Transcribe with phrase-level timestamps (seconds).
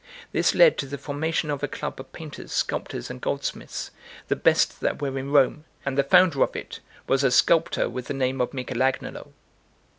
[0.31, 3.91] This led to the formation of a club of painters, sculptors, and goldsmiths,
[4.29, 8.07] the best that were in Rome; and the founder of it was a sculptor with
[8.07, 9.31] the name of Michel Agnolo.